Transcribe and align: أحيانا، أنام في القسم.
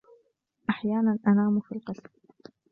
أحيانا، 0.69 1.19
أنام 1.27 1.59
في 1.59 1.71
القسم. 1.75 2.03